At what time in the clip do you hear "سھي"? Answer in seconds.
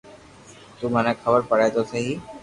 1.91-2.03